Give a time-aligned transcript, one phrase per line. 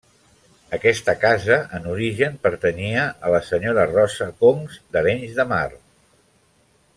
[0.75, 5.63] Aquesta casa en origen pertanyia a la senyora Rosa Concs d'Arenys de Mar.